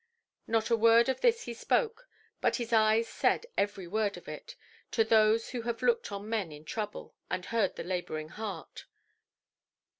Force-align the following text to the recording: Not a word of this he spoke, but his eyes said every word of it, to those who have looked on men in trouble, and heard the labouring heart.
Not 0.47 0.71
a 0.71 0.75
word 0.75 1.09
of 1.09 1.21
this 1.21 1.43
he 1.43 1.53
spoke, 1.53 2.07
but 2.41 2.55
his 2.55 2.73
eyes 2.73 3.07
said 3.07 3.45
every 3.55 3.85
word 3.85 4.17
of 4.17 4.27
it, 4.27 4.55
to 4.89 5.03
those 5.03 5.49
who 5.51 5.61
have 5.61 5.83
looked 5.83 6.11
on 6.11 6.27
men 6.27 6.51
in 6.51 6.65
trouble, 6.65 7.13
and 7.29 7.45
heard 7.45 7.75
the 7.75 7.83
labouring 7.83 8.29
heart. 8.29 8.87